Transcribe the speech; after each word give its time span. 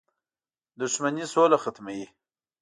•دښمني 0.81 1.25
سوله 1.33 1.57
ختموي. 1.63 2.05